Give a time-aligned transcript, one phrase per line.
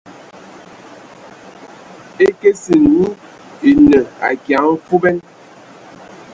[2.25, 3.07] E kesin nyi
[3.69, 5.17] enə akia mfuban.